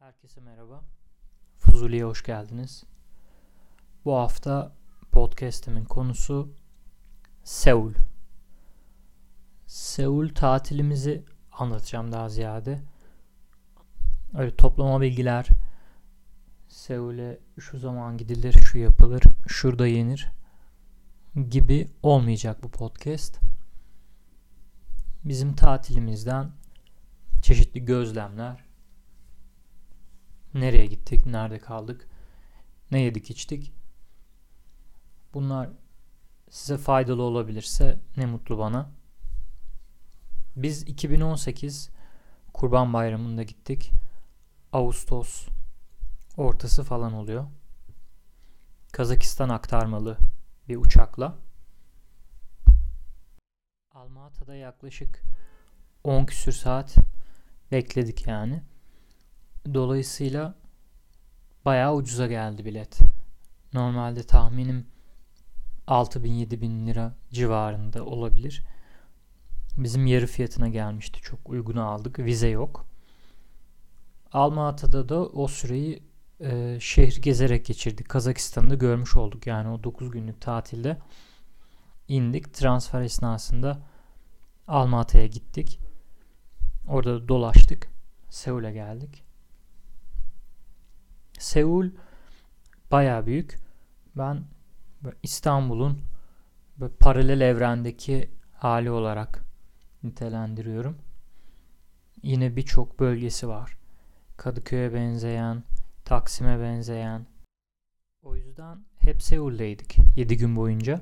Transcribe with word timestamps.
Herkese 0.00 0.40
merhaba. 0.40 0.84
Fuzuli'ye 1.56 2.04
hoş 2.04 2.22
geldiniz. 2.22 2.84
Bu 4.04 4.16
hafta 4.16 4.72
podcast'imin 5.12 5.84
konusu 5.84 6.52
Seul. 7.44 7.92
Seul 9.66 10.28
tatilimizi 10.28 11.24
anlatacağım 11.52 12.12
daha 12.12 12.28
ziyade. 12.28 12.82
Öyle 14.34 14.56
toplama 14.56 15.00
bilgiler, 15.00 15.48
Seul'e 16.68 17.38
şu 17.58 17.78
zaman 17.78 18.16
gidilir, 18.16 18.52
şu 18.52 18.78
yapılır, 18.78 19.22
şurada 19.46 19.86
yenir 19.86 20.30
gibi 21.48 21.88
olmayacak 22.02 22.62
bu 22.62 22.70
podcast. 22.70 23.40
Bizim 25.24 25.54
tatilimizden 25.54 26.50
çeşitli 27.42 27.84
gözlemler, 27.84 28.69
nereye 30.54 30.86
gittik, 30.86 31.26
nerede 31.26 31.58
kaldık, 31.58 32.08
ne 32.90 33.00
yedik 33.00 33.30
içtik. 33.30 33.72
Bunlar 35.34 35.68
size 36.50 36.78
faydalı 36.78 37.22
olabilirse 37.22 38.00
ne 38.16 38.26
mutlu 38.26 38.58
bana. 38.58 38.90
Biz 40.56 40.82
2018 40.82 41.90
Kurban 42.54 42.92
Bayramı'nda 42.92 43.42
gittik. 43.42 43.90
Ağustos 44.72 45.46
ortası 46.36 46.84
falan 46.84 47.12
oluyor. 47.12 47.46
Kazakistan 48.92 49.48
aktarmalı 49.48 50.18
bir 50.68 50.76
uçakla. 50.76 51.36
Almata'da 53.94 54.54
yaklaşık 54.54 55.22
10 56.04 56.24
küsür 56.24 56.52
saat 56.52 56.96
bekledik 57.72 58.26
yani. 58.26 58.62
Dolayısıyla 59.74 60.54
bayağı 61.64 61.94
ucuza 61.94 62.26
geldi 62.26 62.64
bilet. 62.64 62.98
Normalde 63.72 64.22
tahminim 64.22 64.86
6000-7000 65.86 66.86
lira 66.86 67.16
civarında 67.32 68.04
olabilir. 68.04 68.64
Bizim 69.76 70.06
yarı 70.06 70.26
fiyatına 70.26 70.68
gelmişti. 70.68 71.20
Çok 71.20 71.48
uyguna 71.48 71.84
aldık. 71.84 72.18
Vize 72.18 72.48
yok. 72.48 72.86
Almata'da 74.32 75.08
da 75.08 75.26
o 75.26 75.48
süreyi 75.48 76.02
e, 76.40 76.78
şehir 76.80 77.22
gezerek 77.22 77.66
geçirdik. 77.66 78.08
Kazakistan'da 78.08 78.74
görmüş 78.74 79.16
olduk. 79.16 79.46
Yani 79.46 79.68
o 79.68 79.84
9 79.84 80.10
günlük 80.10 80.40
tatilde 80.40 80.98
indik. 82.08 82.54
Transfer 82.54 83.02
esnasında 83.02 83.78
Almata'ya 84.68 85.26
gittik. 85.26 85.80
Orada 86.88 87.28
dolaştık. 87.28 87.90
Seul'e 88.30 88.72
geldik. 88.72 89.29
Seul 91.40 91.90
baya 92.90 93.26
büyük. 93.26 93.58
Ben 94.16 94.44
İstanbul'un 95.22 96.00
paralel 97.00 97.40
evrendeki 97.40 98.30
hali 98.52 98.90
olarak 98.90 99.44
nitelendiriyorum. 100.02 100.96
Yine 102.22 102.56
birçok 102.56 103.00
bölgesi 103.00 103.48
var. 103.48 103.76
Kadıköy'e 104.36 104.94
benzeyen, 104.94 105.62
Taksim'e 106.04 106.60
benzeyen. 106.60 107.26
O 108.22 108.36
yüzden 108.36 108.78
hep 108.98 109.22
Seul'deydik 109.22 109.96
7 110.16 110.36
gün 110.36 110.56
boyunca. 110.56 111.00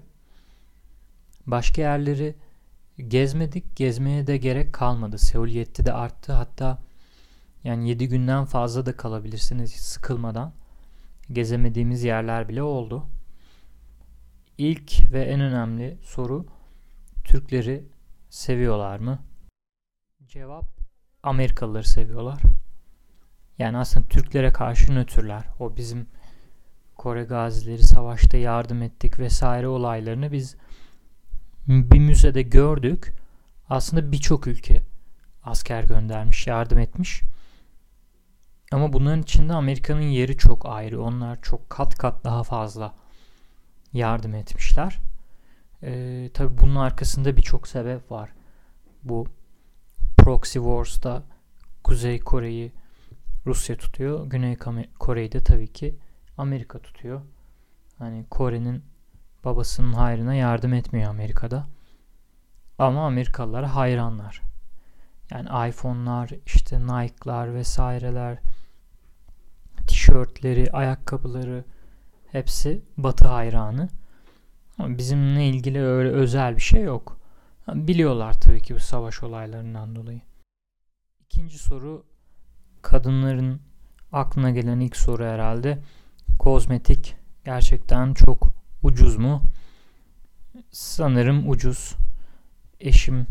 Başka 1.46 1.82
yerleri 1.82 2.34
gezmedik. 3.08 3.76
Gezmeye 3.76 4.26
de 4.26 4.36
gerek 4.36 4.72
kalmadı. 4.72 5.18
Seul 5.18 5.48
yetti 5.48 5.86
de 5.86 5.92
arttı. 5.92 6.32
Hatta 6.32 6.78
yani 7.64 7.88
7 7.88 8.08
günden 8.08 8.44
fazla 8.44 8.86
da 8.86 8.96
kalabilirsiniz 8.96 9.72
sıkılmadan. 9.72 10.52
Gezemediğimiz 11.32 12.04
yerler 12.04 12.48
bile 12.48 12.62
oldu. 12.62 13.06
İlk 14.58 15.12
ve 15.12 15.22
en 15.22 15.40
önemli 15.40 15.98
soru 16.02 16.46
Türkleri 17.24 17.84
seviyorlar 18.30 18.98
mı? 18.98 19.18
Cevap 20.26 20.64
Amerikalıları 21.22 21.88
seviyorlar. 21.88 22.42
Yani 23.58 23.78
aslında 23.78 24.08
Türklere 24.08 24.52
karşı 24.52 24.94
nötrler. 24.94 25.44
O 25.58 25.76
bizim 25.76 26.06
Kore 26.96 27.24
gazileri 27.24 27.82
savaşta 27.82 28.36
yardım 28.36 28.82
ettik 28.82 29.18
vesaire 29.18 29.68
olaylarını 29.68 30.32
biz 30.32 30.56
bir 31.68 32.00
müzede 32.00 32.42
gördük. 32.42 33.12
Aslında 33.68 34.12
birçok 34.12 34.46
ülke 34.46 34.82
asker 35.44 35.84
göndermiş, 35.84 36.46
yardım 36.46 36.78
etmiş. 36.78 37.22
Ama 38.72 38.92
bunların 38.92 39.22
içinde 39.22 39.52
Amerika'nın 39.52 40.00
yeri 40.00 40.36
çok 40.36 40.66
ayrı. 40.66 41.02
Onlar 41.02 41.42
çok 41.42 41.70
kat 41.70 41.94
kat 41.94 42.24
daha 42.24 42.42
fazla 42.42 42.94
yardım 43.92 44.34
etmişler. 44.34 44.98
Ee, 45.82 46.30
Tabi 46.34 46.58
bunun 46.60 46.76
arkasında 46.76 47.36
birçok 47.36 47.68
sebep 47.68 48.10
var. 48.10 48.30
Bu 49.04 49.26
Proxy 50.16 50.58
Wars'ta 50.58 51.22
Kuzey 51.84 52.20
Kore'yi 52.20 52.72
Rusya 53.46 53.76
tutuyor. 53.76 54.26
Güney 54.26 54.56
Kore'yi 54.98 55.32
de 55.32 55.44
tabii 55.44 55.72
ki 55.72 55.98
Amerika 56.38 56.78
tutuyor. 56.78 57.20
Hani 57.98 58.24
Kore'nin 58.30 58.84
babasının 59.44 59.92
hayrına 59.92 60.34
yardım 60.34 60.72
etmiyor 60.72 61.10
Amerika'da. 61.10 61.66
Ama 62.78 63.06
Amerikalılara 63.06 63.74
hayranlar. 63.74 64.42
Yani 65.30 65.68
iPhone'lar, 65.68 66.30
işte 66.46 66.80
Nike'lar 66.80 67.54
vesaireler, 67.54 68.38
tişörtleri, 70.08 70.72
ayakkabıları 70.72 71.64
hepsi 72.32 72.82
Batı 72.96 73.28
hayranı. 73.28 73.88
Ama 74.78 74.98
bizimle 74.98 75.48
ilgili 75.48 75.82
öyle 75.82 76.10
özel 76.10 76.56
bir 76.56 76.60
şey 76.60 76.82
yok. 76.82 77.20
Biliyorlar 77.74 78.40
tabii 78.40 78.62
ki 78.62 78.74
bu 78.74 78.80
savaş 78.80 79.22
olaylarından 79.22 79.96
dolayı. 79.96 80.20
İkinci 81.20 81.58
soru 81.58 82.04
kadınların 82.82 83.60
aklına 84.12 84.50
gelen 84.50 84.80
ilk 84.80 84.96
soru 84.96 85.24
herhalde. 85.24 85.78
Kozmetik 86.38 87.16
gerçekten 87.44 88.14
çok 88.14 88.52
ucuz 88.82 89.16
mu? 89.16 89.42
Sanırım 90.70 91.50
ucuz. 91.50 91.94
Eşim 92.80 93.26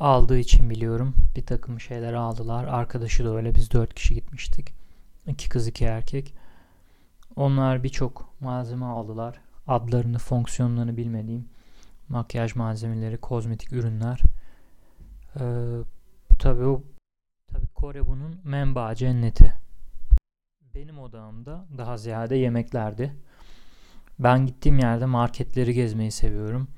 aldığı 0.00 0.38
için 0.38 0.70
biliyorum. 0.70 1.14
Bir 1.36 1.46
takım 1.46 1.80
şeyler 1.80 2.12
aldılar. 2.12 2.64
Arkadaşı 2.64 3.24
da 3.24 3.36
öyle. 3.36 3.54
Biz 3.54 3.70
dört 3.72 3.94
kişi 3.94 4.14
gitmiştik. 4.14 4.79
İki 5.26 5.48
kız 5.48 5.68
iki 5.68 5.84
erkek. 5.84 6.34
Onlar 7.36 7.82
birçok 7.82 8.34
malzeme 8.40 8.84
aldılar. 8.84 9.40
Adlarını, 9.66 10.18
fonksiyonlarını 10.18 10.96
bilmediğim 10.96 11.48
makyaj 12.08 12.54
malzemeleri, 12.54 13.18
kozmetik 13.18 13.72
ürünler. 13.72 14.20
Ee, 15.40 15.40
tabii 16.38 16.64
o 16.64 16.82
tabii 17.48 17.66
Kore 17.66 18.06
bunun 18.06 18.40
menba 18.44 18.94
cenneti. 18.94 19.54
Benim 20.74 20.98
odağımda 20.98 21.66
daha 21.78 21.96
ziyade 21.96 22.36
yemeklerdi. 22.36 23.16
Ben 24.18 24.46
gittiğim 24.46 24.78
yerde 24.78 25.06
marketleri 25.06 25.74
gezmeyi 25.74 26.10
seviyorum. 26.10 26.68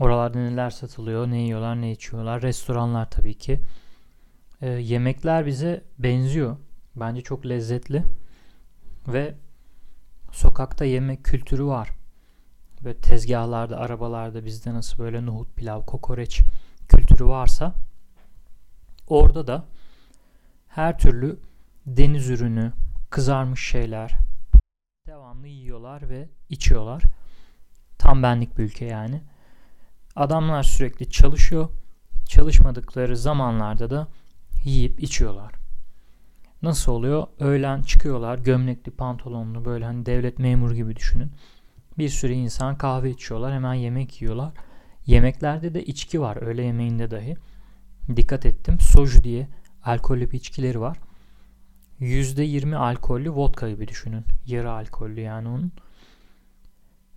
Oralarda 0.00 0.38
neler 0.38 0.70
satılıyor, 0.70 1.30
ne 1.30 1.38
yiyorlar, 1.38 1.80
ne 1.80 1.92
içiyorlar. 1.92 2.42
Restoranlar 2.42 3.10
tabii 3.10 3.34
ki. 3.34 3.60
Ee, 4.60 4.68
yemekler 4.68 5.46
bize 5.46 5.84
benziyor. 5.98 6.56
Bence 6.96 7.20
çok 7.20 7.46
lezzetli. 7.46 8.04
Ve 9.08 9.34
sokakta 10.32 10.84
yemek 10.84 11.24
kültürü 11.24 11.64
var. 11.64 11.90
Böyle 12.84 13.00
tezgahlarda, 13.00 13.78
arabalarda 13.78 14.44
bizde 14.44 14.74
nasıl 14.74 14.98
böyle 14.98 15.26
nohut, 15.26 15.56
pilav, 15.56 15.82
kokoreç 15.82 16.42
kültürü 16.88 17.24
varsa 17.24 17.74
orada 19.08 19.46
da 19.46 19.64
her 20.68 20.98
türlü 20.98 21.38
deniz 21.86 22.30
ürünü, 22.30 22.72
kızarmış 23.10 23.68
şeyler 23.68 24.16
devamlı 25.06 25.48
yiyorlar 25.48 26.08
ve 26.08 26.28
içiyorlar. 26.48 27.02
Tam 27.98 28.22
benlik 28.22 28.58
bir 28.58 28.64
ülke 28.64 28.84
yani. 28.84 29.22
Adamlar 30.16 30.62
sürekli 30.62 31.10
çalışıyor. 31.10 31.68
Çalışmadıkları 32.28 33.16
zamanlarda 33.16 33.90
da 33.90 34.08
yiyip 34.64 35.02
içiyorlar. 35.02 35.61
Nasıl 36.62 36.92
oluyor? 36.92 37.26
Öğlen 37.40 37.82
çıkıyorlar 37.82 38.38
gömlekli 38.38 38.92
pantolonlu 38.92 39.64
böyle 39.64 39.84
hani 39.84 40.06
devlet 40.06 40.38
memuru 40.38 40.74
gibi 40.74 40.96
düşünün. 40.96 41.30
Bir 41.98 42.08
sürü 42.08 42.32
insan 42.32 42.78
kahve 42.78 43.10
içiyorlar 43.10 43.52
hemen 43.54 43.74
yemek 43.74 44.22
yiyorlar. 44.22 44.52
Yemeklerde 45.06 45.74
de 45.74 45.84
içki 45.84 46.20
var 46.20 46.36
öğle 46.36 46.62
yemeğinde 46.62 47.10
dahi. 47.10 47.36
Dikkat 48.16 48.46
ettim 48.46 48.76
soju 48.80 49.24
diye 49.24 49.48
alkollü 49.84 50.30
bir 50.30 50.36
içkileri 50.36 50.80
var. 50.80 50.98
%20 52.00 52.76
alkollü 52.76 53.30
vodka 53.30 53.70
gibi 53.70 53.88
düşünün. 53.88 54.24
Yarı 54.46 54.70
alkollü 54.70 55.20
yani 55.20 55.48
onun. 55.48 55.72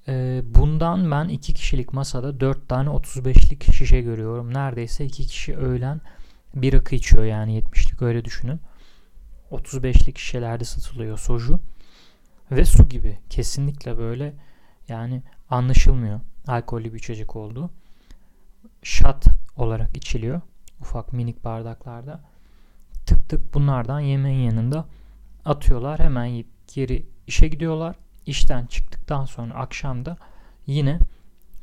Ee, 0.07 0.41
bundan 0.45 1.11
ben 1.11 1.27
iki 1.27 1.53
kişilik 1.53 1.93
masada 1.93 2.39
4 2.39 2.69
tane 2.69 2.89
35'lik 2.89 3.73
şişe 3.73 4.01
görüyorum. 4.01 4.53
Neredeyse 4.53 5.05
iki 5.05 5.27
kişi 5.27 5.55
öğlen 5.57 6.01
bir 6.55 6.73
rakı 6.73 6.95
içiyor 6.95 7.23
yani 7.23 7.59
70'lik 7.59 8.01
öyle 8.01 8.25
düşünün. 8.25 8.59
35'lik 9.51 10.17
şişelerde 10.17 10.63
satılıyor 10.63 11.17
soju. 11.17 11.59
Ve 12.51 12.65
su 12.65 12.89
gibi. 12.89 13.19
Kesinlikle 13.29 13.97
böyle 13.97 14.33
yani 14.87 15.23
anlaşılmıyor 15.49 16.19
alkollü 16.47 16.93
bir 16.93 16.99
içecek 16.99 17.35
olduğu. 17.35 17.69
Şat 18.83 19.27
olarak 19.57 19.97
içiliyor. 19.97 20.41
Ufak 20.81 21.13
minik 21.13 21.43
bardaklarda. 21.43 22.21
Tık 23.05 23.29
tık 23.29 23.53
bunlardan 23.53 23.99
yemeğin 23.99 24.51
yanında 24.51 24.85
atıyorlar. 25.45 25.99
Hemen 25.99 26.25
yiyip 26.25 26.47
geri 26.73 27.05
işe 27.27 27.47
gidiyorlar. 27.47 27.95
İşten 28.25 28.65
çıktıktan 28.65 29.25
sonra 29.25 29.53
akşamda 29.53 30.17
yine 30.65 30.99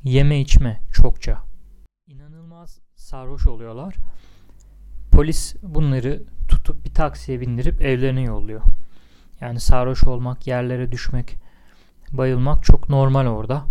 yeme 0.05 0.41
içme 0.41 0.81
çokça. 0.93 1.39
İnanılmaz 2.07 2.81
sarhoş 2.97 3.47
oluyorlar. 3.47 3.95
Polis 5.13 5.55
bunları 5.63 6.23
tutup 6.49 6.85
bir 6.85 6.95
taksiye 6.95 7.41
bindirip 7.41 7.83
evlerine 7.83 8.23
yolluyor. 8.23 8.61
Yani 9.41 9.61
sarhoş 9.61 10.05
olmak, 10.05 10.47
yerlere 10.47 10.93
düşmek, 10.93 11.35
bayılmak 12.13 12.65
çok 12.65 12.89
normal 12.89 13.27
orada. 13.27 13.65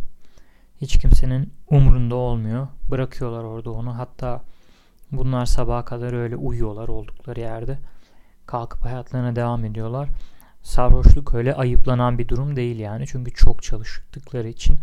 Hiç 0.82 0.98
kimsenin 0.98 1.54
umrunda 1.70 2.16
olmuyor. 2.16 2.68
Bırakıyorlar 2.92 3.44
orada 3.44 3.72
onu. 3.72 3.98
Hatta 3.98 4.44
bunlar 5.12 5.46
sabaha 5.46 5.86
kadar 5.86 6.14
öyle 6.14 6.36
uyuyorlar 6.36 6.88
oldukları 6.88 7.40
yerde. 7.40 7.80
Kalkıp 8.46 8.86
hayatlarına 8.86 9.36
devam 9.36 9.66
ediyorlar. 9.66 10.10
Sarhoşluk 10.64 11.34
öyle 11.34 11.56
ayıplanan 11.56 12.18
bir 12.18 12.28
durum 12.28 12.56
değil 12.56 12.80
yani. 12.80 13.06
Çünkü 13.08 13.32
çok 13.34 13.64
çalıştıkları 13.64 14.48
için 14.48 14.80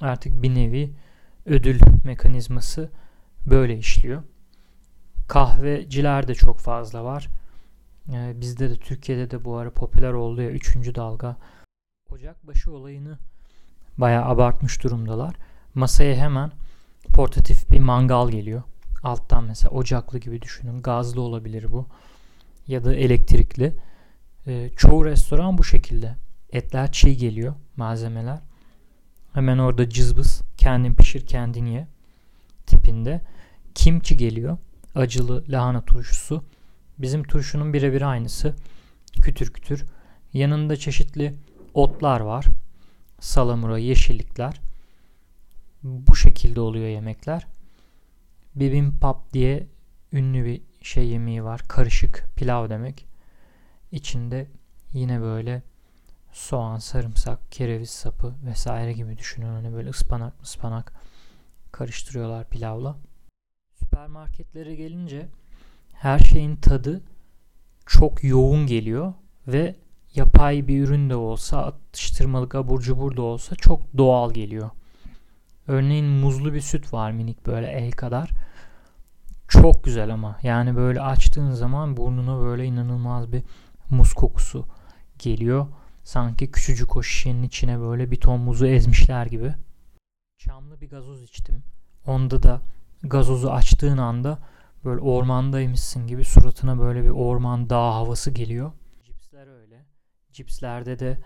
artık 0.00 0.42
bir 0.42 0.54
nevi 0.54 0.90
ödül 1.46 1.80
mekanizması 2.04 2.90
böyle 3.46 3.78
işliyor. 3.78 4.22
Kahveciler 5.28 6.28
de 6.28 6.34
çok 6.34 6.58
fazla 6.58 7.04
var. 7.04 7.28
Ee, 8.12 8.32
bizde 8.40 8.70
de 8.70 8.76
Türkiye'de 8.76 9.30
de 9.30 9.44
bu 9.44 9.56
ara 9.56 9.70
popüler 9.70 10.12
oldu 10.12 10.42
ya 10.42 10.50
3. 10.50 10.94
dalga. 10.94 11.36
Ocakbaşı 12.10 12.72
olayını 12.72 13.18
bayağı 13.98 14.24
abartmış 14.24 14.82
durumdalar. 14.82 15.34
Masaya 15.74 16.14
hemen 16.14 16.52
portatif 17.14 17.70
bir 17.70 17.80
mangal 17.80 18.30
geliyor. 18.30 18.62
Alttan 19.02 19.44
mesela 19.44 19.70
ocaklı 19.70 20.18
gibi 20.18 20.42
düşünün. 20.42 20.82
Gazlı 20.82 21.20
olabilir 21.20 21.72
bu. 21.72 21.86
Ya 22.66 22.84
da 22.84 22.94
elektrikli. 22.94 23.76
Ee, 24.46 24.70
çoğu 24.76 25.04
restoran 25.04 25.58
bu 25.58 25.64
şekilde. 25.64 26.16
Etler 26.52 26.92
çiğ 26.92 27.16
geliyor 27.16 27.54
malzemeler. 27.76 28.38
Hemen 29.32 29.58
orada 29.58 29.88
cızbız 29.88 30.42
kendin 30.56 30.94
pişir 30.94 31.26
kendin 31.26 31.66
ye 31.66 31.86
tipinde. 32.66 33.20
Kimçi 33.74 34.16
geliyor. 34.16 34.58
Acılı 34.94 35.44
lahana 35.48 35.84
turşusu. 35.84 36.44
Bizim 36.98 37.22
turşunun 37.24 37.72
birebir 37.72 38.02
aynısı. 38.02 38.54
Kütür 39.22 39.52
kütür. 39.52 39.84
Yanında 40.32 40.76
çeşitli 40.76 41.34
otlar 41.74 42.20
var. 42.20 42.46
Salamura, 43.20 43.78
yeşillikler. 43.78 44.60
Bu 45.82 46.16
şekilde 46.16 46.60
oluyor 46.60 46.88
yemekler. 46.88 47.46
Bibimbap 48.54 49.32
diye 49.32 49.66
ünlü 50.12 50.44
bir 50.44 50.62
şey 50.82 51.08
yemeği 51.08 51.44
var. 51.44 51.60
Karışık 51.68 52.24
pilav 52.36 52.70
demek. 52.70 53.06
İçinde 53.92 54.46
yine 54.92 55.20
böyle 55.20 55.62
soğan, 56.32 56.78
sarımsak, 56.78 57.52
kereviz 57.52 57.90
sapı 57.90 58.34
vesaire 58.46 58.92
gibi 58.92 59.18
düşünün. 59.18 59.46
Hani 59.46 59.72
böyle 59.72 59.90
ıspanak 59.90 60.42
ıspanak 60.42 60.92
karıştırıyorlar 61.72 62.48
pilavla. 62.48 62.96
Süpermarketlere 63.94 64.74
gelince 64.74 65.28
her 65.92 66.18
şeyin 66.18 66.56
tadı 66.56 67.00
çok 67.86 68.24
yoğun 68.24 68.66
geliyor 68.66 69.12
ve 69.48 69.74
yapay 70.14 70.68
bir 70.68 70.82
ürün 70.84 71.10
de 71.10 71.16
olsa, 71.16 71.64
atıştırmalık 71.64 72.54
abur 72.54 72.80
cubur 72.80 73.16
da 73.16 73.22
olsa 73.22 73.56
çok 73.56 73.98
doğal 73.98 74.32
geliyor. 74.32 74.70
Örneğin 75.66 76.06
muzlu 76.06 76.54
bir 76.54 76.60
süt 76.60 76.92
var 76.92 77.12
minik 77.12 77.46
böyle 77.46 77.66
el 77.66 77.90
kadar. 77.90 78.30
Çok 79.48 79.84
güzel 79.84 80.12
ama 80.12 80.38
yani 80.42 80.76
böyle 80.76 81.00
açtığın 81.00 81.50
zaman 81.50 81.96
burnuna 81.96 82.40
böyle 82.40 82.64
inanılmaz 82.64 83.32
bir 83.32 83.42
muz 83.90 84.14
kokusu 84.14 84.66
geliyor. 85.18 85.66
Sanki 86.02 86.50
küçücük 86.50 86.96
o 86.96 87.02
şişenin 87.02 87.42
içine 87.42 87.80
böyle 87.80 88.10
bir 88.10 88.20
ton 88.20 88.40
muzu 88.40 88.66
ezmişler 88.66 89.26
gibi. 89.26 89.54
Çamlı 90.38 90.80
bir 90.80 90.90
gazoz 90.90 91.22
içtim. 91.22 91.62
Onda 92.06 92.42
da 92.42 92.60
gazozu 93.08 93.48
açtığın 93.50 93.98
anda 93.98 94.38
böyle 94.84 95.00
ormandaymışsın 95.00 96.06
gibi 96.06 96.24
suratına 96.24 96.78
böyle 96.78 97.04
bir 97.04 97.10
orman 97.10 97.70
dağ 97.70 97.94
havası 97.94 98.30
geliyor. 98.30 98.72
Cipsler 99.04 99.46
öyle. 99.46 99.84
Cipslerde 100.32 100.98
de 100.98 101.18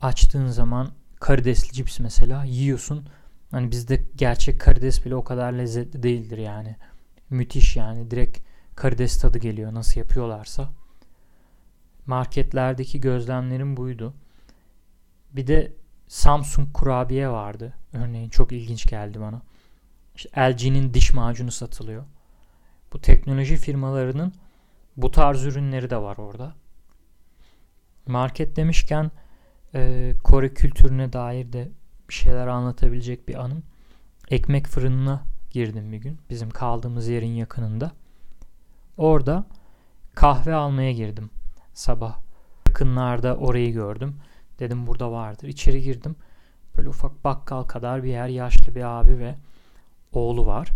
açtığın 0.00 0.46
zaman 0.46 0.88
karidesli 1.20 1.72
cips 1.72 2.00
mesela 2.00 2.44
yiyorsun. 2.44 3.08
Hani 3.50 3.70
bizde 3.70 4.04
gerçek 4.16 4.60
karides 4.60 5.04
bile 5.04 5.16
o 5.16 5.24
kadar 5.24 5.52
lezzetli 5.52 6.02
değildir 6.02 6.38
yani. 6.38 6.76
Müthiş 7.30 7.76
yani 7.76 8.10
direkt 8.10 8.38
karides 8.76 9.20
tadı 9.20 9.38
geliyor 9.38 9.74
nasıl 9.74 10.00
yapıyorlarsa. 10.00 10.68
Marketlerdeki 12.06 13.00
gözlemlerim 13.00 13.76
buydu. 13.76 14.14
Bir 15.32 15.46
de 15.46 15.72
Samsung 16.08 16.72
kurabiye 16.72 17.28
vardı. 17.28 17.72
Örneğin 17.92 18.28
çok 18.28 18.52
ilginç 18.52 18.86
geldi 18.86 19.20
bana. 19.20 19.42
İşte 20.16 20.30
LG'nin 20.40 20.94
diş 20.94 21.12
macunu 21.12 21.50
satılıyor. 21.50 22.04
Bu 22.92 23.00
teknoloji 23.00 23.56
firmalarının 23.56 24.32
bu 24.96 25.10
tarz 25.10 25.44
ürünleri 25.44 25.90
de 25.90 25.96
var 25.96 26.16
orada. 26.16 26.54
Market 28.06 28.56
demişken 28.56 29.10
e, 29.74 30.12
Kore 30.24 30.54
kültürüne 30.54 31.12
dair 31.12 31.52
de 31.52 31.68
bir 32.08 32.14
şeyler 32.14 32.46
anlatabilecek 32.46 33.28
bir 33.28 33.34
anım. 33.34 33.62
Ekmek 34.30 34.66
fırınına 34.66 35.22
girdim 35.50 35.92
bir 35.92 35.98
gün. 35.98 36.20
Bizim 36.30 36.50
kaldığımız 36.50 37.08
yerin 37.08 37.34
yakınında. 37.34 37.92
Orada 38.96 39.44
kahve 40.14 40.54
almaya 40.54 40.92
girdim 40.92 41.30
sabah. 41.74 42.18
Yakınlarda 42.68 43.36
orayı 43.36 43.72
gördüm. 43.72 44.16
Dedim 44.58 44.86
burada 44.86 45.12
vardır. 45.12 45.48
İçeri 45.48 45.82
girdim. 45.82 46.16
Böyle 46.76 46.88
ufak 46.88 47.24
bakkal 47.24 47.62
kadar 47.62 48.02
bir 48.02 48.08
yer. 48.08 48.28
Yaşlı 48.28 48.74
bir 48.74 48.98
abi 48.98 49.18
ve 49.18 49.34
oğlu 50.16 50.46
var. 50.46 50.70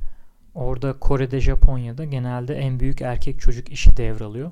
Orada 0.55 0.99
Kore'de, 0.99 1.41
Japonya'da 1.41 2.05
genelde 2.05 2.55
en 2.55 2.81
büyük 2.81 3.01
erkek 3.01 3.41
çocuk 3.41 3.69
işi 3.69 3.97
devralıyor. 3.97 4.51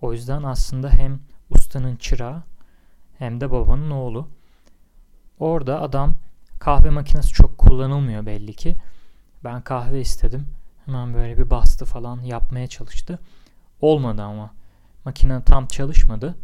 O 0.00 0.12
yüzden 0.12 0.42
aslında 0.42 0.90
hem 0.90 1.20
ustanın 1.50 1.96
çırağı 1.96 2.42
hem 3.18 3.40
de 3.40 3.50
babanın 3.50 3.90
oğlu. 3.90 4.28
Orada 5.38 5.80
adam 5.80 6.14
kahve 6.58 6.90
makinesi 6.90 7.28
çok 7.28 7.58
kullanılmıyor 7.58 8.26
belli 8.26 8.54
ki. 8.54 8.76
Ben 9.44 9.62
kahve 9.62 10.00
istedim. 10.00 10.46
Hemen 10.86 11.14
böyle 11.14 11.38
bir 11.38 11.50
bastı 11.50 11.84
falan 11.84 12.20
yapmaya 12.20 12.66
çalıştı. 12.66 13.18
Olmadı 13.80 14.22
ama. 14.22 14.50
Makine 15.04 15.42
tam 15.44 15.66
çalışmadı. 15.66 16.34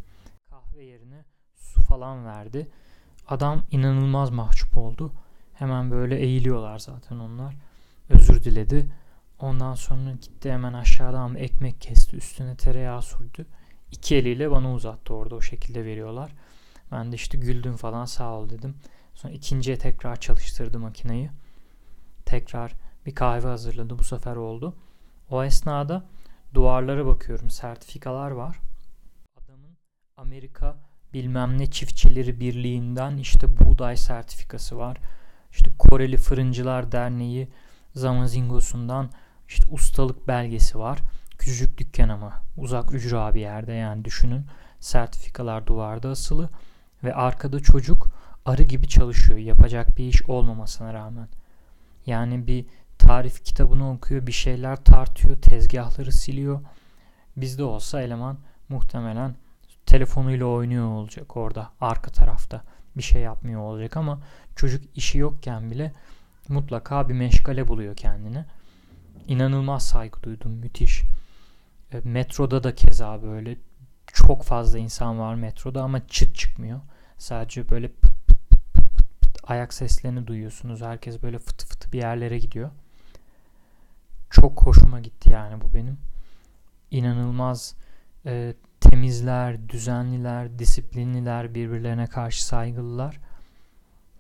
Kahve 0.51 0.85
yerine 0.85 1.25
su 1.57 1.83
falan 1.83 2.27
verdi. 2.27 2.69
Adam 3.29 3.63
inanılmaz 3.71 4.31
mahcup 4.31 4.79
oldu. 4.79 5.13
Hemen 5.55 5.91
böyle 5.91 6.19
eğiliyorlar 6.19 6.79
zaten 6.79 7.19
onlar. 7.19 7.55
Özür 8.09 8.45
diledi. 8.45 8.93
Ondan 9.39 9.75
sonra 9.75 10.13
gitti 10.13 10.53
hemen 10.53 10.73
aşağıdan 10.73 11.35
ekmek 11.35 11.81
kesti. 11.81 12.17
Üstüne 12.17 12.57
tereyağı 12.57 13.03
sürdü. 13.03 13.47
İki 13.93 14.17
eliyle 14.17 14.51
bana 14.51 14.73
uzattı 14.73 15.15
orada 15.15 15.35
o 15.35 15.41
şekilde 15.41 15.85
veriyorlar. 15.85 16.33
Ben 16.93 17.13
de 17.13 17.17
işte 17.17 17.39
güldüm 17.39 17.77
falan 17.77 18.05
sağ 18.05 18.35
ol 18.35 18.51
dedim. 18.51 18.75
Sonra 19.15 19.33
ikinciye 19.33 19.79
tekrar 19.79 20.21
çalıştırdı 20.21 20.79
makineyi. 20.79 21.31
Tekrar 22.25 22.73
bir 23.07 23.15
kahve 23.15 23.49
hazırladı. 23.49 23.99
Bu 23.99 24.05
sefer 24.05 24.37
oldu. 24.37 24.75
O 25.31 25.45
esnada 25.45 26.07
duvarlara 26.55 27.07
bakıyorum. 27.07 27.51
Sertifikalar 27.51 28.31
var. 28.31 28.59
Adamın 29.37 29.77
Amerika 30.17 30.77
bilmem 31.13 31.59
ne 31.59 31.71
çiftçileri 31.71 32.41
birliğinden 32.41 33.17
işte 33.17 33.59
buğday 33.59 33.97
sertifikası 33.97 34.79
var. 34.79 34.99
İşte 35.51 35.71
Koreli 35.79 36.17
Fırıncılar 36.17 36.93
Derneği 36.93 37.49
Zamazingo'sundan 37.99 39.11
işte 39.49 39.69
ustalık 39.71 40.29
belgesi 40.29 40.79
var. 40.79 40.99
Küçücük 41.39 41.79
dükkan 41.79 42.09
ama 42.09 42.43
uzak 42.57 42.95
ücra 42.95 43.35
bir 43.35 43.41
yerde 43.41 43.73
yani 43.73 44.05
düşünün. 44.05 44.47
Sertifikalar 44.81 45.67
duvarda 45.67 46.09
asılı 46.09 46.49
ve 47.05 47.15
arkada 47.15 47.61
çocuk 47.61 48.07
arı 48.47 48.63
gibi 48.63 48.89
çalışıyor 48.89 49.39
yapacak 49.39 49.97
bir 49.97 50.05
iş 50.05 50.23
olmamasına 50.23 50.95
rağmen. 50.95 51.29
Yani 52.07 52.47
bir 52.47 52.67
tarif 52.99 53.45
kitabını 53.45 53.93
okuyor, 53.93 54.27
bir 54.27 54.33
şeyler 54.33 54.85
tartıyor, 54.85 55.37
tezgahları 55.37 56.13
siliyor. 56.13 56.61
Bizde 57.37 57.65
olsa 57.65 58.03
eleman 58.03 58.39
muhtemelen 58.69 59.35
telefonuyla 59.87 60.47
oynuyor 60.47 60.87
olacak 60.87 61.37
orada 61.37 61.71
arka 61.81 62.11
tarafta. 62.11 62.63
Bir 62.97 63.03
şey 63.03 63.23
yapmıyor 63.23 63.61
olacak 63.61 63.97
ama 63.97 64.21
çocuk 64.57 64.85
işi 64.97 65.19
yokken 65.19 65.71
bile 65.71 65.93
mutlaka 66.49 67.09
bir 67.09 67.15
meşgale 67.15 67.69
buluyor 67.69 67.97
kendini. 67.97 68.45
İnanılmaz 69.27 69.89
saygı 69.89 70.23
duydum. 70.23 70.53
Müthiş. 70.53 71.03
E, 71.93 72.01
metroda 72.05 72.63
da 72.65 72.75
keza 72.75 73.23
böyle 73.23 73.57
çok 74.07 74.43
fazla 74.43 74.79
insan 74.79 75.19
var 75.19 75.35
metroda 75.35 75.83
ama 75.83 76.07
çıt 76.07 76.35
çıkmıyor. 76.37 76.81
Sadece 77.19 77.69
böyle 77.71 77.89
pıt 77.89 78.13
pıt 78.29 78.39
pıt 78.49 78.75
pıt 78.75 79.21
pıt 79.21 79.51
ayak 79.51 79.75
seslerini 79.75 80.27
duyuyorsunuz. 80.27 80.83
Herkes 80.83 81.23
böyle 81.23 81.39
fıtı 81.39 81.67
fıtı 81.67 81.93
bir 81.93 81.99
yerlere 81.99 82.39
gidiyor. 82.39 82.71
Çok 84.31 84.67
hoşuma 84.67 85.01
gitti 85.01 85.31
yani 85.31 85.61
bu 85.61 85.75
benim. 85.75 85.99
İnanılmaz 86.91 87.75
e, 88.27 88.55
temizler, 88.81 89.69
düzenliler, 89.69 90.59
disiplinliler, 90.59 91.55
birbirlerine 91.55 92.07
karşı 92.07 92.47
saygılılar. 92.47 93.21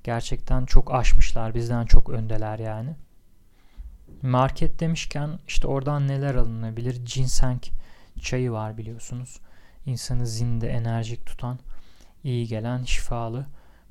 Gerçekten 0.08 0.66
çok 0.66 0.94
aşmışlar. 0.94 1.54
Bizden 1.54 1.86
çok 1.86 2.10
öndeler 2.10 2.58
yani. 2.58 2.96
Market 4.22 4.80
demişken 4.80 5.38
işte 5.48 5.66
oradan 5.66 6.08
neler 6.08 6.34
alınabilir? 6.34 7.04
Ginseng 7.04 7.62
çayı 8.20 8.52
var 8.52 8.78
biliyorsunuz. 8.78 9.40
İnsanı 9.86 10.26
zinde, 10.26 10.68
enerjik 10.68 11.26
tutan, 11.26 11.58
iyi 12.24 12.46
gelen, 12.46 12.84
şifalı 12.84 13.46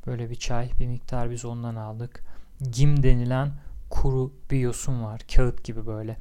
böyle 0.06 0.30
bir 0.30 0.36
çay. 0.36 0.70
Bir 0.80 0.88
miktar 0.88 1.32
biz 1.32 1.46
ondan 1.46 1.76
aldık. 1.76 2.24
Gim 2.72 3.04
denilen 3.04 3.52
kuru 3.90 4.34
bir 4.52 4.60
yosun 4.60 5.04
var. 5.04 5.22
Kağıt 5.36 5.64
gibi 5.64 5.88
böyle. 5.88 6.18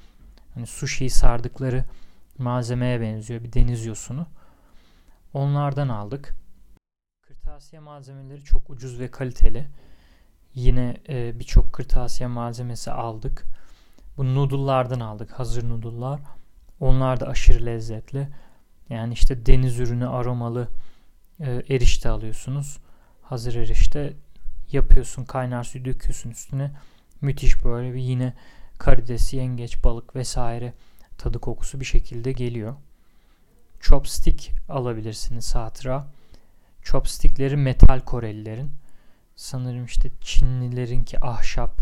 Hani 0.55 0.67
sushi'yi 0.67 1.11
sardıkları 1.11 1.85
malzemeye 2.39 3.01
benziyor. 3.01 3.43
Bir 3.43 3.53
deniz 3.53 3.87
yosunu. 3.87 4.27
Onlardan 5.35 5.89
aldık. 5.89 6.35
Kırtasiye 7.57 7.81
malzemeleri 7.81 8.45
çok 8.45 8.71
ucuz 8.71 9.01
ve 9.01 9.11
kaliteli. 9.11 9.67
Yine 10.55 10.97
e, 11.09 11.39
birçok 11.39 11.73
kırtasiye 11.73 12.27
malzemesi 12.29 12.91
aldık. 12.91 13.45
Bu 14.17 14.35
noodle'lardan 14.35 15.01
aldık. 15.01 15.33
Hazır 15.33 15.69
noodle'lar. 15.69 16.21
Onlar 16.81 17.21
da 17.21 17.27
aşırı 17.27 17.67
lezzetli. 17.67 18.29
Yani 18.89 19.13
işte 19.13 19.47
deniz 19.47 19.79
ürünü 19.79 20.09
aromalı 20.09 20.69
e, 21.41 21.63
erişte 21.69 22.09
alıyorsunuz. 22.09 22.79
Hazır 23.23 23.55
erişte 23.55 24.13
yapıyorsun. 24.73 25.25
Kaynar 25.25 25.65
suyu 25.65 25.85
döküyorsun 25.85 26.31
üstüne. 26.31 26.71
Müthiş 27.21 27.65
böyle 27.65 27.95
bir 27.95 28.01
yine 28.01 28.33
karides, 28.79 29.35
yengeç, 29.35 29.85
balık 29.85 30.17
vesaire 30.17 30.73
tadı 31.19 31.39
kokusu 31.39 31.81
bir 31.81 31.85
şekilde 31.85 32.33
geliyor. 32.33 32.75
Chopstick 33.81 34.51
alabilirsiniz 34.69 35.55
hatıra. 35.55 36.16
Chopstickleri 36.87 37.57
metal 37.57 38.01
Korelilerin. 38.01 38.71
Sanırım 39.37 39.85
işte 39.85 40.11
Çinlilerinki 40.21 41.25
ahşap, 41.25 41.81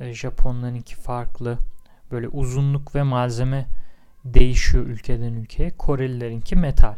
e, 0.00 0.14
Japonlarınki 0.14 0.96
farklı. 0.96 1.58
Böyle 2.10 2.28
uzunluk 2.28 2.94
ve 2.94 3.02
malzeme 3.02 3.66
değişiyor 4.24 4.86
ülkeden 4.86 5.32
ülkeye. 5.32 5.70
Korelilerinki 5.70 6.56
metal. 6.56 6.96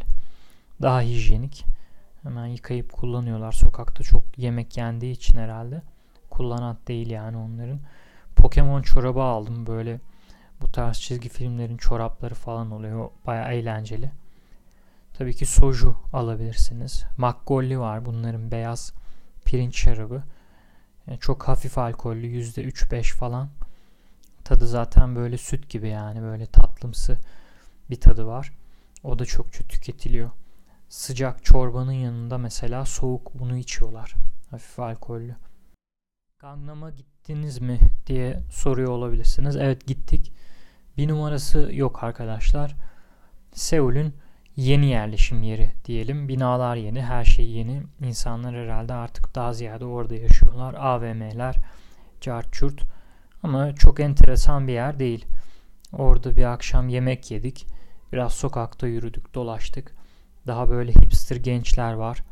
Daha 0.82 1.00
hijyenik. 1.00 1.64
Hemen 2.22 2.46
yıkayıp 2.46 2.92
kullanıyorlar. 2.92 3.52
Sokakta 3.52 4.02
çok 4.02 4.22
yemek 4.36 4.76
yendiği 4.76 5.12
için 5.12 5.38
herhalde. 5.38 5.82
Kullanat 6.30 6.88
değil 6.88 7.10
yani 7.10 7.36
onların. 7.36 7.80
Pokemon 8.36 8.82
çorabı 8.82 9.22
aldım 9.22 9.66
böyle 9.66 10.00
bu 10.62 10.72
tarz 10.72 11.00
çizgi 11.00 11.28
filmlerin 11.28 11.76
çorapları 11.76 12.34
falan 12.34 12.70
oluyor. 12.70 13.10
Baya 13.26 13.52
eğlenceli. 13.52 14.10
Tabii 15.14 15.34
ki 15.34 15.46
soju 15.46 15.96
alabilirsiniz. 16.12 17.04
Makgolli 17.16 17.78
var 17.80 18.04
bunların 18.04 18.50
beyaz 18.50 18.92
pirinç 19.44 19.76
şarabı. 19.78 20.22
Yani 21.06 21.18
çok 21.18 21.48
hafif 21.48 21.78
alkollü 21.78 22.26
%3-5 22.26 23.14
falan. 23.14 23.48
Tadı 24.44 24.66
zaten 24.66 25.16
böyle 25.16 25.38
süt 25.38 25.70
gibi 25.70 25.88
yani 25.88 26.22
böyle 26.22 26.46
tatlımsı 26.46 27.18
bir 27.90 28.00
tadı 28.00 28.26
var. 28.26 28.52
O 29.02 29.18
da 29.18 29.24
çokça 29.24 29.64
tüketiliyor. 29.64 30.30
Sıcak 30.88 31.44
çorbanın 31.44 31.92
yanında 31.92 32.38
mesela 32.38 32.84
soğuk 32.84 33.34
bunu 33.34 33.56
içiyorlar. 33.56 34.14
Hafif 34.50 34.80
alkollü. 34.80 35.36
Gangnam'a 36.38 36.90
gittiniz 36.90 37.60
mi 37.60 37.78
diye 38.06 38.40
soruyor 38.50 38.88
olabilirsiniz. 38.90 39.56
Evet 39.56 39.86
gittik. 39.86 40.32
Bir 40.96 41.08
numarası 41.08 41.68
yok 41.72 42.04
arkadaşlar. 42.04 42.76
Seul'ün 43.54 44.14
yeni 44.60 44.86
yerleşim 44.86 45.42
yeri 45.42 45.70
diyelim. 45.84 46.28
Binalar 46.28 46.76
yeni, 46.76 47.02
her 47.02 47.24
şey 47.24 47.50
yeni. 47.50 47.82
İnsanlar 48.00 48.54
herhalde 48.54 48.94
artık 48.94 49.34
daha 49.34 49.52
ziyade 49.52 49.84
orada 49.84 50.14
yaşıyorlar. 50.14 50.74
AVM'ler, 50.74 51.56
carçurt. 52.20 52.82
Ama 53.42 53.74
çok 53.74 54.00
enteresan 54.00 54.68
bir 54.68 54.72
yer 54.72 54.98
değil. 54.98 55.24
Orada 55.92 56.36
bir 56.36 56.52
akşam 56.52 56.88
yemek 56.88 57.30
yedik. 57.30 57.66
Biraz 58.12 58.32
sokakta 58.32 58.86
yürüdük, 58.86 59.34
dolaştık. 59.34 59.94
Daha 60.46 60.70
böyle 60.70 60.92
hipster 60.92 61.36
gençler 61.36 61.92
var. 61.92 62.22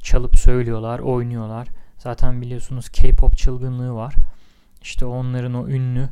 Çalıp 0.00 0.36
söylüyorlar, 0.36 0.98
oynuyorlar. 0.98 1.68
Zaten 1.98 2.42
biliyorsunuz 2.42 2.88
K-pop 2.88 3.36
çılgınlığı 3.36 3.94
var. 3.94 4.14
İşte 4.82 5.04
onların 5.04 5.54
o 5.54 5.68
ünlü 5.68 6.08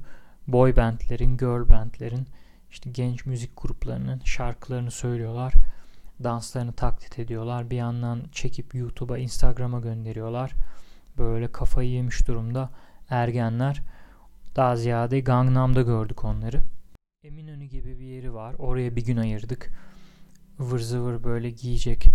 boy 0.48 0.76
bandlerin, 0.76 1.36
girl 1.36 1.68
bandlerin, 1.68 2.26
işte 2.72 2.90
genç 2.90 3.26
müzik 3.26 3.50
gruplarının 3.56 4.20
şarkılarını 4.24 4.90
söylüyorlar. 4.90 5.52
Danslarını 6.24 6.72
taklit 6.72 7.18
ediyorlar. 7.18 7.70
Bir 7.70 7.76
yandan 7.76 8.22
çekip 8.32 8.74
YouTube'a, 8.74 9.18
Instagram'a 9.18 9.80
gönderiyorlar. 9.80 10.52
Böyle 11.18 11.52
kafayı 11.52 11.90
yemiş 11.90 12.28
durumda 12.28 12.70
ergenler. 13.10 13.82
Daha 14.56 14.76
ziyade 14.76 15.20
Gangnam'da 15.20 15.82
gördük 15.82 16.24
onları. 16.24 16.60
Eminönü 17.24 17.64
gibi 17.64 17.98
bir 17.98 18.04
yeri 18.04 18.34
var. 18.34 18.54
Oraya 18.58 18.96
bir 18.96 19.04
gün 19.04 19.16
ayırdık. 19.16 19.70
Vır 20.58 20.78
zıvır 20.78 21.24
böyle 21.24 21.50
giyecek 21.50 22.08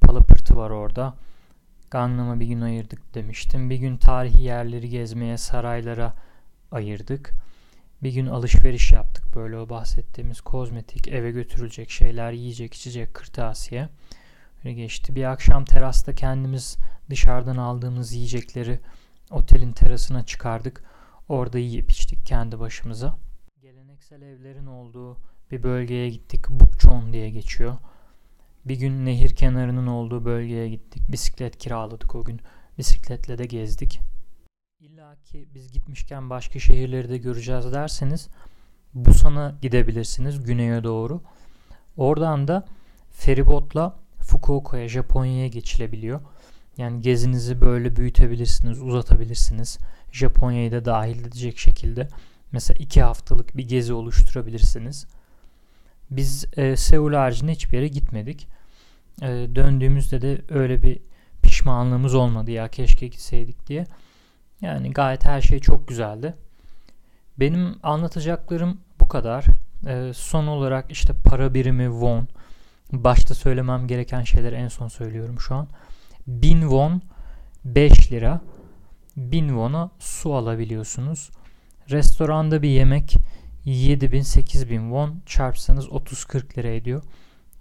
palapırtı 0.00 0.56
var 0.56 0.70
orada. 0.70 1.14
Gangnam'a 1.90 2.40
bir 2.40 2.46
gün 2.46 2.60
ayırdık 2.60 3.14
demiştim. 3.14 3.70
Bir 3.70 3.76
gün 3.76 3.96
tarihi 3.96 4.42
yerleri 4.42 4.88
gezmeye, 4.88 5.38
saraylara 5.38 6.14
ayırdık. 6.70 7.34
Bir 8.02 8.12
gün 8.12 8.26
alışveriş 8.26 8.92
yaptık. 8.92 9.24
Böyle 9.36 9.58
o 9.58 9.68
bahsettiğimiz 9.68 10.40
kozmetik, 10.40 11.08
eve 11.08 11.30
götürülecek 11.30 11.90
şeyler, 11.90 12.32
yiyecek, 12.32 12.74
içecek, 12.74 13.14
kırtasiye. 13.14 13.88
Öyle 14.64 14.74
geçti. 14.74 15.14
Bir 15.14 15.24
akşam 15.24 15.64
terasta 15.64 16.14
kendimiz 16.14 16.76
dışarıdan 17.10 17.56
aldığımız 17.56 18.12
yiyecekleri 18.12 18.80
otelin 19.30 19.72
terasına 19.72 20.26
çıkardık. 20.26 20.84
Orada 21.28 21.58
yiyip 21.58 21.90
içtik 21.90 22.26
kendi 22.26 22.60
başımıza. 22.60 23.18
Geleneksel 23.62 24.22
evlerin 24.22 24.66
olduğu 24.66 25.16
bir 25.50 25.62
bölgeye 25.62 26.10
gittik. 26.10 26.48
Bukchon 26.50 27.12
diye 27.12 27.30
geçiyor. 27.30 27.76
Bir 28.64 28.76
gün 28.76 29.06
nehir 29.06 29.36
kenarının 29.36 29.86
olduğu 29.86 30.24
bölgeye 30.24 30.68
gittik. 30.68 31.12
Bisiklet 31.12 31.58
kiraladık 31.58 32.14
o 32.14 32.24
gün. 32.24 32.40
Bisikletle 32.78 33.38
de 33.38 33.46
gezdik. 33.46 34.00
İlla 34.82 35.16
ki 35.24 35.48
biz 35.54 35.72
gitmişken 35.72 36.30
başka 36.30 36.58
şehirleri 36.58 37.08
de 37.08 37.18
göreceğiz 37.18 37.72
derseniz 37.72 38.28
Busan'a 38.94 39.54
gidebilirsiniz 39.62 40.44
güneye 40.44 40.84
doğru. 40.84 41.20
Oradan 41.96 42.48
da 42.48 42.66
feribotla 43.10 43.96
Fukuoka'ya, 44.18 44.88
Japonya'ya 44.88 45.46
geçilebiliyor. 45.46 46.20
Yani 46.76 47.00
gezinizi 47.00 47.60
böyle 47.60 47.96
büyütebilirsiniz, 47.96 48.82
uzatabilirsiniz. 48.82 49.78
Japonya'yı 50.12 50.72
da 50.72 50.84
dahil 50.84 51.20
edecek 51.20 51.58
şekilde 51.58 52.08
mesela 52.52 52.76
iki 52.80 53.02
haftalık 53.02 53.56
bir 53.56 53.68
gezi 53.68 53.92
oluşturabilirsiniz. 53.92 55.06
Biz 56.10 56.44
e, 56.56 56.76
Seul 56.76 57.12
haricinde 57.12 57.52
hiçbir 57.52 57.76
yere 57.76 57.88
gitmedik. 57.88 58.48
E, 59.22 59.28
döndüğümüzde 59.28 60.22
de 60.22 60.42
öyle 60.48 60.82
bir 60.82 60.98
pişmanlığımız 61.42 62.14
olmadı 62.14 62.50
ya 62.50 62.68
keşke 62.68 63.06
gitseydik 63.06 63.66
diye. 63.66 63.86
Yani 64.62 64.90
gayet 64.90 65.24
her 65.24 65.40
şey 65.40 65.60
çok 65.60 65.88
güzeldi. 65.88 66.34
Benim 67.40 67.76
anlatacaklarım 67.82 68.78
bu 69.00 69.08
kadar. 69.08 69.44
E, 69.86 70.12
son 70.14 70.46
olarak 70.46 70.90
işte 70.90 71.12
para 71.24 71.54
birimi 71.54 71.84
won. 71.84 72.28
Başta 72.92 73.34
söylemem 73.34 73.86
gereken 73.86 74.22
şeyleri 74.22 74.54
en 74.54 74.68
son 74.68 74.88
söylüyorum 74.88 75.40
şu 75.40 75.54
an. 75.54 75.68
1000 76.26 76.60
won 76.60 77.02
5 77.64 78.12
lira. 78.12 78.40
1000 79.16 79.48
won'a 79.48 79.90
su 79.98 80.34
alabiliyorsunuz. 80.34 81.30
Restoranda 81.90 82.62
bir 82.62 82.68
yemek 82.68 83.16
7000 83.64 84.22
8000 84.22 84.80
won 84.80 85.20
çarpsanız 85.26 85.86
30-40 85.86 86.58
lira 86.58 86.68
ediyor. 86.68 87.02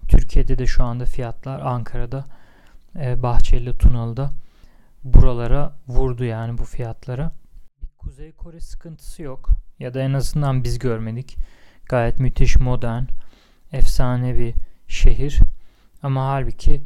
Türkiye'de 0.07 0.57
de 0.57 0.67
şu 0.67 0.83
anda 0.83 1.05
fiyatlar 1.05 1.59
Ankara'da 1.59 2.25
e, 2.99 3.23
Bahçeli 3.23 3.77
Tunalı'da 3.77 4.31
buralara 5.03 5.75
vurdu 5.87 6.23
yani 6.23 6.57
bu 6.57 6.65
fiyatlara. 6.65 7.31
Kuzey 7.97 8.31
Kore 8.31 8.59
sıkıntısı 8.59 9.21
yok 9.21 9.49
ya 9.79 9.93
da 9.93 10.01
en 10.01 10.13
azından 10.13 10.63
biz 10.63 10.79
görmedik. 10.79 11.37
Gayet 11.89 12.19
müthiş 12.19 12.55
modern, 12.59 13.03
efsane 13.71 14.39
bir 14.39 14.53
şehir. 14.87 15.39
Ama 16.03 16.25
halbuki 16.25 16.81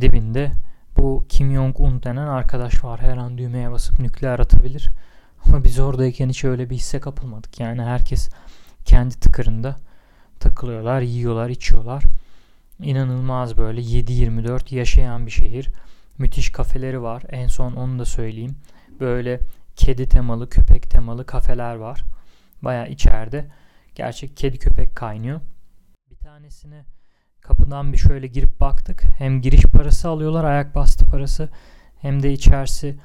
dibinde 0.00 0.52
bu 0.96 1.26
Kim 1.28 1.54
Jong-un 1.54 2.02
denen 2.02 2.26
arkadaş 2.26 2.84
var. 2.84 3.00
Her 3.00 3.16
an 3.16 3.38
düğmeye 3.38 3.70
basıp 3.70 3.98
nükleer 4.00 4.38
atabilir. 4.38 4.90
Ama 5.44 5.64
biz 5.64 5.78
oradayken 5.78 6.28
hiç 6.28 6.44
öyle 6.44 6.70
bir 6.70 6.76
hisse 6.76 7.00
kapılmadık. 7.00 7.60
Yani 7.60 7.82
herkes 7.82 8.28
kendi 8.84 9.20
tıkırında 9.20 9.76
takılıyorlar, 10.40 11.00
yiyorlar, 11.00 11.48
içiyorlar. 11.48 12.04
inanılmaz 12.82 13.56
böyle 13.56 13.80
7-24 13.80 14.74
yaşayan 14.74 15.26
bir 15.26 15.30
şehir. 15.30 15.68
Müthiş 16.18 16.52
kafeleri 16.52 17.02
var. 17.02 17.22
En 17.28 17.46
son 17.46 17.72
onu 17.72 17.98
da 17.98 18.04
söyleyeyim. 18.04 18.56
Böyle 19.00 19.40
kedi 19.76 20.08
temalı, 20.08 20.48
köpek 20.48 20.90
temalı 20.90 21.26
kafeler 21.26 21.74
var. 21.74 22.04
Baya 22.62 22.86
içeride. 22.86 23.46
Gerçek 23.94 24.36
kedi 24.36 24.58
köpek 24.58 24.96
kaynıyor. 24.96 25.40
Bir 26.10 26.16
tanesine 26.16 26.84
kapıdan 27.40 27.92
bir 27.92 27.98
şöyle 27.98 28.26
girip 28.26 28.60
baktık. 28.60 29.02
Hem 29.18 29.40
giriş 29.40 29.62
parası 29.62 30.08
alıyorlar, 30.08 30.44
ayak 30.44 30.74
bastı 30.74 31.06
parası. 31.06 31.48
Hem 32.00 32.22
de 32.22 32.32
içerisi 32.32 32.96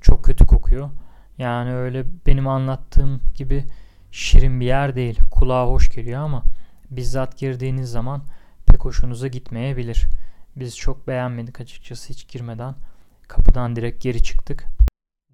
çok 0.00 0.24
kötü 0.24 0.46
kokuyor. 0.46 0.90
Yani 1.38 1.74
öyle 1.74 2.04
benim 2.26 2.48
anlattığım 2.48 3.20
gibi 3.34 3.64
şirin 4.10 4.60
bir 4.60 4.66
yer 4.66 4.96
değil. 4.96 5.18
Kulağa 5.30 5.66
hoş 5.66 5.90
geliyor 5.90 6.20
ama 6.20 6.42
bizzat 6.90 7.38
girdiğiniz 7.38 7.90
zaman 7.90 8.22
pek 8.66 8.84
hoşunuza 8.84 9.28
gitmeyebilir. 9.28 10.06
Biz 10.60 10.76
çok 10.76 11.08
beğenmedik 11.08 11.60
açıkçası 11.60 12.08
hiç 12.08 12.28
girmeden. 12.28 12.74
Kapıdan 13.28 13.76
direkt 13.76 14.02
geri 14.02 14.22
çıktık. 14.22 14.64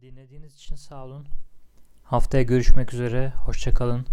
Dinlediğiniz 0.00 0.54
için 0.54 0.74
sağ 0.74 1.04
olun. 1.04 1.26
Haftaya 2.02 2.42
görüşmek 2.42 2.94
üzere. 2.94 3.32
Hoşçakalın. 3.36 4.06